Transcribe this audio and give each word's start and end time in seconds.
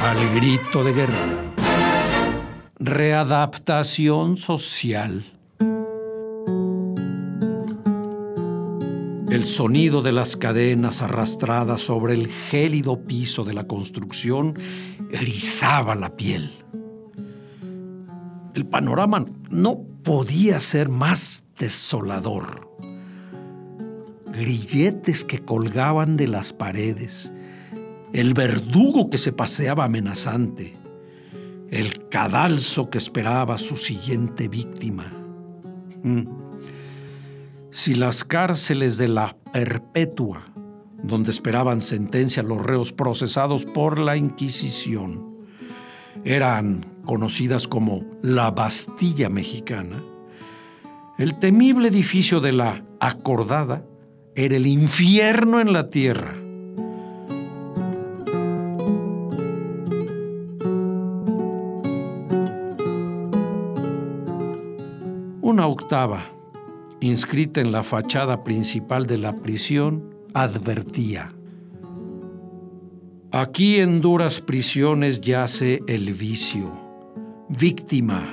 Al 0.00 0.34
grito 0.36 0.84
de 0.84 0.92
guerra. 0.92 1.54
Readaptación 2.78 4.36
social. 4.36 5.24
El 9.28 9.44
sonido 9.44 10.00
de 10.00 10.12
las 10.12 10.36
cadenas 10.36 11.02
arrastradas 11.02 11.80
sobre 11.80 12.14
el 12.14 12.28
gélido 12.28 13.04
piso 13.04 13.42
de 13.42 13.54
la 13.54 13.66
construcción 13.66 14.56
erizaba 15.12 15.96
la 15.96 16.12
piel. 16.12 16.52
El 18.54 18.66
panorama 18.66 19.26
no 19.50 19.80
podía 20.04 20.60
ser 20.60 20.90
más 20.90 21.44
desolador. 21.58 22.70
Grilletes 24.32 25.24
que 25.24 25.40
colgaban 25.40 26.16
de 26.16 26.28
las 26.28 26.52
paredes, 26.52 27.32
el 28.12 28.34
verdugo 28.34 29.10
que 29.10 29.18
se 29.18 29.32
paseaba 29.32 29.84
amenazante, 29.84 30.76
el 31.70 32.08
cadalso 32.08 32.90
que 32.90 32.98
esperaba 32.98 33.58
su 33.58 33.76
siguiente 33.76 34.48
víctima. 34.48 35.12
Mm. 36.02 36.24
Si 37.70 37.94
las 37.94 38.24
cárceles 38.24 38.96
de 38.96 39.08
la 39.08 39.36
perpetua, 39.52 40.52
donde 41.02 41.30
esperaban 41.30 41.80
sentencia 41.80 42.42
los 42.42 42.64
reos 42.64 42.92
procesados 42.92 43.66
por 43.66 43.98
la 43.98 44.16
Inquisición, 44.16 45.36
eran 46.24 46.86
conocidas 47.04 47.68
como 47.68 48.04
la 48.22 48.50
Bastilla 48.50 49.28
Mexicana, 49.28 50.02
el 51.18 51.38
temible 51.38 51.88
edificio 51.88 52.40
de 52.40 52.52
la 52.52 52.84
Acordada 53.00 53.84
era 54.34 54.56
el 54.56 54.66
infierno 54.66 55.60
en 55.60 55.72
la 55.72 55.90
tierra. 55.90 56.47
Una 65.48 65.66
octava, 65.66 66.26
inscrita 67.00 67.62
en 67.62 67.72
la 67.72 67.82
fachada 67.82 68.44
principal 68.44 69.06
de 69.06 69.16
la 69.16 69.34
prisión, 69.34 70.14
advertía. 70.34 71.32
Aquí 73.32 73.76
en 73.76 74.02
duras 74.02 74.42
prisiones 74.42 75.22
yace 75.22 75.80
el 75.86 76.12
vicio, 76.12 76.70
víctima 77.48 78.28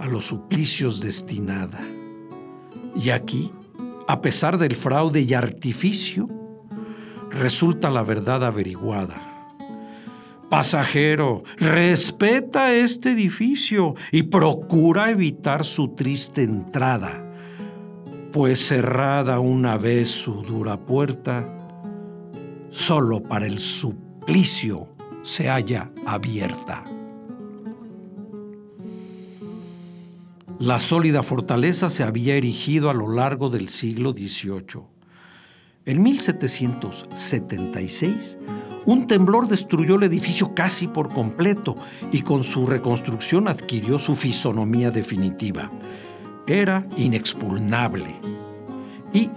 a 0.00 0.08
los 0.08 0.24
suplicios 0.24 0.98
destinada. 0.98 1.80
Y 2.96 3.10
aquí, 3.10 3.52
a 4.08 4.20
pesar 4.20 4.58
del 4.58 4.74
fraude 4.74 5.20
y 5.20 5.34
artificio, 5.34 6.26
resulta 7.30 7.88
la 7.88 8.02
verdad 8.02 8.44
averiguada. 8.44 9.37
Pasajero, 10.50 11.44
respeta 11.58 12.72
este 12.72 13.10
edificio 13.10 13.94
y 14.10 14.22
procura 14.22 15.10
evitar 15.10 15.66
su 15.66 15.88
triste 15.88 16.42
entrada, 16.42 17.22
pues 18.32 18.66
cerrada 18.66 19.40
una 19.40 19.76
vez 19.76 20.08
su 20.08 20.40
dura 20.42 20.80
puerta, 20.80 21.46
solo 22.70 23.22
para 23.22 23.44
el 23.46 23.58
suplicio 23.58 24.88
se 25.22 25.50
halla 25.50 25.90
abierta. 26.06 26.82
La 30.58 30.78
sólida 30.78 31.22
fortaleza 31.22 31.90
se 31.90 32.04
había 32.04 32.36
erigido 32.36 32.88
a 32.88 32.94
lo 32.94 33.12
largo 33.12 33.50
del 33.50 33.68
siglo 33.68 34.12
XVIII. 34.12 34.80
En 35.84 36.02
1776, 36.02 38.38
un 38.88 39.06
temblor 39.06 39.46
destruyó 39.48 39.96
el 39.96 40.04
edificio 40.04 40.54
casi 40.54 40.88
por 40.88 41.10
completo 41.10 41.76
y 42.10 42.22
con 42.22 42.42
su 42.42 42.64
reconstrucción 42.64 43.46
adquirió 43.46 43.98
su 43.98 44.16
fisonomía 44.16 44.90
definitiva. 44.90 45.70
Era 46.46 46.86
inexpugnable 46.96 48.16
y 49.12 49.28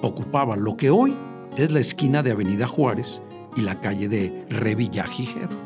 ocupaba 0.00 0.54
lo 0.54 0.76
que 0.76 0.90
hoy 0.90 1.12
es 1.56 1.72
la 1.72 1.80
esquina 1.80 2.22
de 2.22 2.30
Avenida 2.30 2.68
Juárez 2.68 3.20
y 3.56 3.62
la 3.62 3.80
calle 3.80 4.08
de 4.08 4.46
Revillagigedo. 4.48 5.58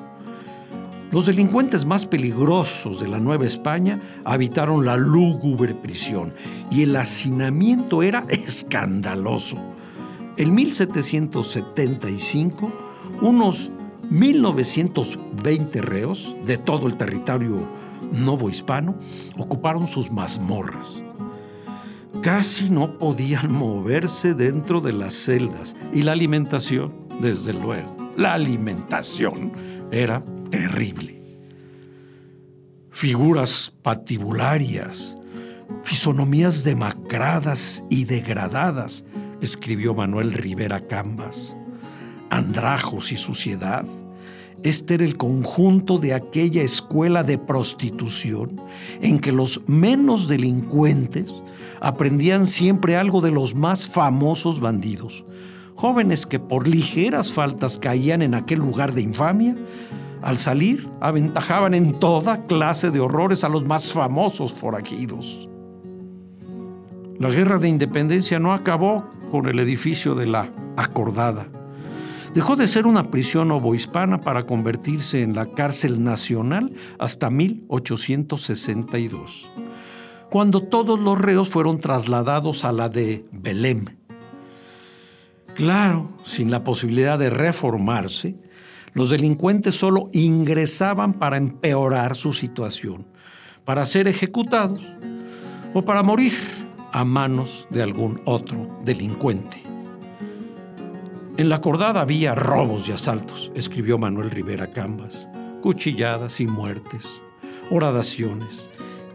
Los 1.13 1.27
delincuentes 1.27 1.85
más 1.85 2.07
peligrosos 2.07 2.99
de 2.99 3.09
la 3.09 3.21
Nueva 3.21 3.45
España 3.45 4.01
habitaron 4.25 4.87
la 4.87 4.97
lúgubre 4.97 5.75
prisión 5.75 6.33
y 6.71 6.85
el 6.85 6.97
hacinamiento 6.97 8.03
era 8.03 8.25
escandaloso. 8.31 9.59
En 10.39 10.55
1775, 10.55 12.94
unos 13.21 13.71
1920 14.11 15.81
reos 15.81 16.37
de 16.47 16.59
todo 16.59 16.87
el 16.87 16.97
territorio 16.97 17.67
novohispano 18.13 18.95
ocuparon 19.39 19.89
sus 19.89 20.11
mazmorras. 20.11 21.05
Casi 22.23 22.71
no 22.71 22.99
podían 22.99 23.53
moverse 23.53 24.35
dentro 24.35 24.81
de 24.81 24.93
las 24.93 25.15
celdas 25.15 25.77
y 25.93 26.03
la 26.03 26.13
alimentación 26.13 26.93
desde 27.21 27.53
luego. 27.53 27.97
La 28.17 28.35
alimentación 28.35 29.53
era 29.91 30.25
terrible. 30.51 31.21
Figuras 32.91 33.75
patibularias, 33.83 35.19
fisonomías 35.83 36.63
demacradas 36.63 37.85
y 37.91 38.05
degradadas, 38.05 39.05
escribió 39.41 39.95
Manuel 39.95 40.33
Rivera 40.33 40.81
Cambas. 40.81 41.57
Andrajos 42.35 43.13
y 43.13 43.17
suciedad. 43.17 43.85
Este 44.65 44.95
era 44.95 45.05
el 45.05 45.17
conjunto 45.17 45.99
de 45.99 46.15
aquella 46.15 46.63
escuela 46.63 47.23
de 47.23 47.39
prostitución 47.39 48.61
en 49.01 49.21
que 49.21 49.31
los 49.31 49.63
menos 49.69 50.27
delincuentes 50.27 51.33
aprendían 51.81 52.49
siempre 52.49 52.97
algo 52.97 53.21
de 53.21 53.31
los 53.31 53.55
más 53.55 53.87
famosos 53.87 54.59
bandidos, 54.59 55.25
jóvenes 55.77 56.27
que 56.27 56.41
por 56.41 56.67
ligeras 56.67 57.31
faltas 57.31 57.79
caían 57.79 58.21
en 58.21 58.35
aquel 58.35 58.59
lugar 58.59 58.95
de 58.95 59.03
infamia, 59.03 59.55
al 60.21 60.37
salir 60.37 60.89
aventajaban 61.01 61.73
en 61.73 62.01
toda 62.01 62.47
clase 62.47 62.91
de 62.91 62.99
horrores 62.99 63.45
a 63.45 63.49
los 63.49 63.65
más 63.65 63.93
famosos 63.93 64.53
forajidos. 64.53 65.49
La 67.21 67.29
guerra 67.29 67.61
de 67.61 67.69
independencia 67.69 68.41
no 68.41 68.53
acabó 68.53 69.09
con 69.31 69.47
el 69.47 69.61
edificio 69.61 70.17
de 70.17 70.27
la 70.27 70.51
Acordada. 70.77 71.54
Dejó 72.35 72.57
de 72.57 72.67
ser 72.67 72.87
una 72.87 73.11
prisión 73.11 73.53
ovohispana 73.53 74.21
para 74.21 74.43
convertirse 74.43 75.23
en 75.23 75.37
la 75.37 75.47
cárcel 75.47 76.03
nacional 76.03 76.73
hasta 76.99 77.31
1862, 77.31 79.49
cuando 80.31 80.61
todos 80.61 80.99
los 80.99 81.17
reos 81.17 81.49
fueron 81.49 81.79
trasladados 81.79 82.65
a 82.65 82.73
la 82.73 82.89
de 82.89 83.25
Belém, 83.31 83.85
Claro, 85.55 86.11
sin 86.25 86.51
la 86.51 86.65
posibilidad 86.65 87.17
de 87.17 87.31
reformarse, 87.31 88.35
los 88.93 89.11
delincuentes 89.11 89.77
solo 89.77 90.11
ingresaban 90.13 91.15
para 91.15 91.37
empeorar 91.37 92.17
su 92.17 92.33
situación, 92.33 93.07
para 93.65 93.87
ser 93.87 94.09
ejecutados 94.09 94.83
o 95.73 95.85
para 95.85 96.03
morir 96.03 96.33
a 96.93 97.05
manos 97.05 97.69
de 97.71 97.83
algún 97.83 98.21
otro 98.25 98.81
delincuente. 98.85 99.74
En 101.37 101.49
la 101.49 101.57
acordada 101.57 102.01
había 102.01 102.37
robos 102.37 102.89
y 102.89 102.93
asaltos, 102.93 103.51
escribió 103.57 103.99
Manuel 103.99 104.31
Rivera 104.31 104.69
Cambas, 104.69 105.27
cuchilladas 105.63 106.39
y 106.39 106.47
muertes, 106.47 107.21
horadaciones, 107.71 108.71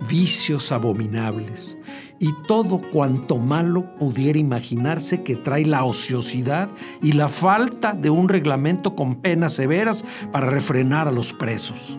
vicios 0.10 0.74
abominables, 0.74 1.77
y 2.19 2.33
todo 2.45 2.81
cuanto 2.92 3.38
malo 3.38 3.95
pudiera 3.95 4.38
imaginarse 4.38 5.24
que 5.24 5.38
trae 5.38 5.66
la 5.66 5.86
ociosidad 5.86 6.68
y 7.01 7.13
la 7.13 7.30
falta 7.30 7.94
de 7.94 8.10
un 8.10 8.27
reglamento 8.27 8.95
con 8.98 9.16
penas 9.16 9.54
severas 9.54 10.04
para 10.33 10.48
refrenar 10.48 11.07
a 11.07 11.13
los 11.13 11.31
presos. 11.31 11.98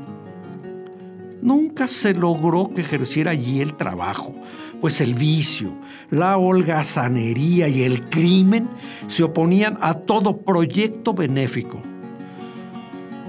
Se 1.88 2.14
logró 2.14 2.70
que 2.74 2.82
ejerciera 2.82 3.32
allí 3.32 3.60
el 3.60 3.74
trabajo, 3.74 4.34
pues 4.80 5.00
el 5.00 5.14
vicio, 5.14 5.74
la 6.10 6.36
holgazanería 6.36 7.68
y 7.68 7.82
el 7.82 8.08
crimen 8.08 8.68
se 9.06 9.22
oponían 9.22 9.78
a 9.80 9.94
todo 9.94 10.38
proyecto 10.38 11.14
benéfico. 11.14 11.80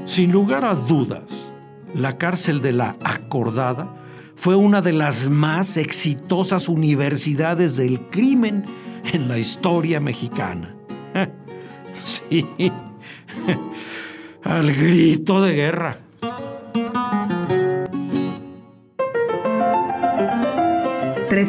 Sin 0.05 0.31
lugar 0.31 0.65
a 0.65 0.75
dudas, 0.75 1.53
la 1.93 2.17
cárcel 2.17 2.61
de 2.61 2.73
la 2.73 2.95
Acordada 3.03 3.95
fue 4.35 4.55
una 4.55 4.81
de 4.81 4.93
las 4.93 5.29
más 5.29 5.77
exitosas 5.77 6.67
universidades 6.67 7.77
del 7.77 7.99
crimen 8.09 8.65
en 9.13 9.27
la 9.27 9.37
historia 9.37 9.99
mexicana. 9.99 10.75
Sí, 12.03 12.47
al 14.43 14.73
grito 14.73 15.41
de 15.41 15.53
guerra. 15.53 15.97